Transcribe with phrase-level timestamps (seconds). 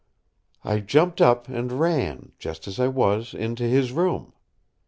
[0.63, 4.33] I jumped up and ran, just as I was, into his room.